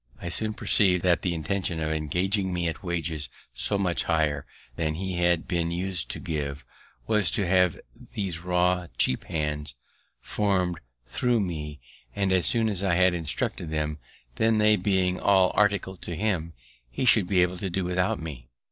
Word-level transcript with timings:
I 0.19 0.29
soon 0.29 0.55
perceiv'd 0.55 1.03
that 1.03 1.21
the 1.21 1.35
intention 1.35 1.79
of 1.79 1.91
engaging 1.91 2.51
me 2.51 2.67
at 2.67 2.81
wages 2.81 3.29
so 3.53 3.77
much 3.77 4.05
higher 4.05 4.47
than 4.75 4.95
he 4.95 5.17
had 5.17 5.47
been 5.47 5.69
us'd 5.69 6.09
to 6.09 6.19
give, 6.19 6.65
was, 7.05 7.29
to 7.29 7.45
have 7.45 7.79
these 8.13 8.39
raw, 8.39 8.87
cheap 8.97 9.25
hands 9.25 9.75
form'd 10.19 10.79
thro' 11.05 11.39
me; 11.39 11.79
and, 12.15 12.31
as 12.33 12.47
soon 12.47 12.67
as 12.67 12.81
I 12.81 12.95
had 12.95 13.13
instructed 13.13 13.69
them, 13.69 13.99
then 14.37 14.57
they 14.57 14.75
being 14.75 15.19
all 15.19 15.51
articled 15.53 16.01
to 16.01 16.15
him, 16.15 16.53
he 16.89 17.05
should 17.05 17.27
be 17.27 17.43
able 17.43 17.57
to 17.59 17.69
do 17.69 17.83
without 17.85 18.19
me. 18.19 18.49